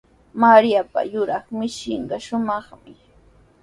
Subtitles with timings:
[0.41, 2.93] Mariapa yuraq mishinqa shumaqmi.